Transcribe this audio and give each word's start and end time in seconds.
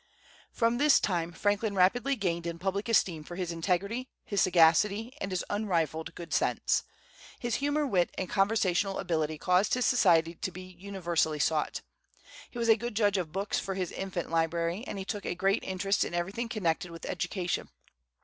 From 0.51 0.79
this 0.79 0.99
time 0.99 1.31
Franklin 1.31 1.75
rapidly 1.75 2.15
gained 2.15 2.47
in 2.47 2.57
public 2.57 2.89
esteem 2.89 3.23
for 3.23 3.35
his 3.35 3.51
integrity, 3.51 4.09
his 4.25 4.41
sagacity, 4.41 5.13
and 5.21 5.29
his 5.29 5.45
unrivalled 5.47 6.15
good 6.15 6.33
sense. 6.33 6.81
His 7.37 7.57
humor, 7.57 7.85
wit, 7.85 8.09
and 8.17 8.27
conversational 8.27 8.97
ability 8.97 9.37
caused 9.37 9.75
his 9.75 9.85
society 9.85 10.33
to 10.33 10.49
be 10.51 10.63
universally 10.63 11.37
sought. 11.37 11.81
He 12.49 12.57
was 12.57 12.67
a 12.67 12.75
good 12.77 12.95
judge 12.95 13.19
of 13.19 13.31
books 13.31 13.59
for 13.59 13.75
his 13.75 13.91
infant 13.91 14.31
library, 14.31 14.83
and 14.87 14.97
he 14.97 15.05
took 15.05 15.23
a 15.23 15.35
great 15.35 15.63
interest 15.63 16.03
in 16.03 16.15
everything 16.15 16.49
connected 16.49 16.89
with 16.89 17.05
education. 17.05 17.69